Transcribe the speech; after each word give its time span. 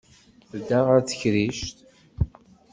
Tedda 0.49 0.79
ɣer 0.87 0.99
tekrict. 1.01 1.77